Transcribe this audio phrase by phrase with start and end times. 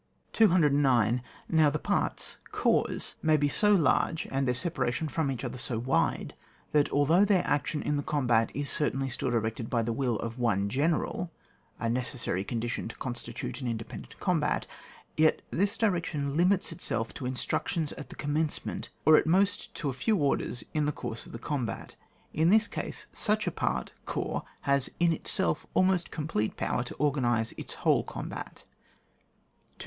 [0.33, 1.21] 209.
[1.47, 5.77] Now the parts (corps) may be so large, and their separation from each other so
[5.77, 6.33] wide,
[6.71, 10.39] that although their action in the combat is certainly still directed by the will of
[10.39, 11.29] one Oeneral
[11.79, 14.65] (a necessary condition to constitute an independent combat),
[15.17, 19.93] yet this direction limits itself to instructions at the commencement, or at most to a
[19.93, 21.95] few orders in the course of the combat;
[22.33, 27.51] in this case, such a part (corps) has in itself almost complete power to organise
[27.51, 28.65] its whole combat.
[29.75, 29.75] 210.